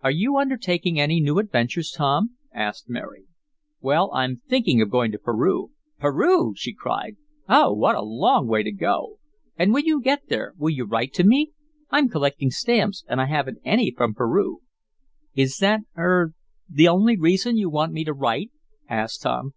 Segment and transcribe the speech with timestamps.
[0.00, 3.26] "Are you undertaking any new adventures, Tom?" asked Mary.
[3.82, 7.18] "Well, I'm thinking of going to Peru." "Peru!" she cried.
[7.50, 9.18] "Oh, what a long way to go!
[9.58, 11.52] And when you get there will you write to me?
[11.90, 14.60] I'm collecting stamps, and I haven't any from Peru."
[15.34, 16.32] "Is that er
[16.66, 18.52] the only reason you want me to write?"
[18.88, 19.52] asked Tom.